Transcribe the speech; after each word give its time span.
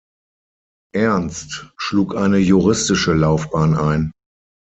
Ernst 0.95 1.69
schlug 1.77 2.15
eine 2.15 2.39
juristische 2.39 3.13
Laufbahn 3.13 3.77
ein. 3.77 4.11